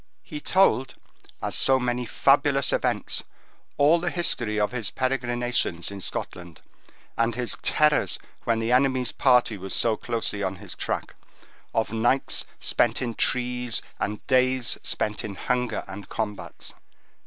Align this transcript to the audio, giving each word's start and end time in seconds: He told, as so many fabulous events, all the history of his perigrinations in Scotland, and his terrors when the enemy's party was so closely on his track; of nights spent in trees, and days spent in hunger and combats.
He 0.23 0.39
told, 0.41 0.95
as 1.43 1.53
so 1.53 1.79
many 1.79 2.07
fabulous 2.07 2.73
events, 2.73 3.23
all 3.77 3.99
the 3.99 4.09
history 4.09 4.59
of 4.59 4.71
his 4.71 4.89
perigrinations 4.89 5.91
in 5.91 6.01
Scotland, 6.01 6.59
and 7.15 7.35
his 7.35 7.55
terrors 7.61 8.17
when 8.43 8.57
the 8.57 8.71
enemy's 8.71 9.11
party 9.11 9.59
was 9.59 9.75
so 9.75 9.95
closely 9.95 10.41
on 10.41 10.55
his 10.55 10.73
track; 10.73 11.13
of 11.71 11.93
nights 11.93 12.45
spent 12.59 12.99
in 12.99 13.13
trees, 13.13 13.83
and 13.99 14.25
days 14.25 14.75
spent 14.81 15.23
in 15.23 15.35
hunger 15.35 15.83
and 15.87 16.09
combats. 16.09 16.73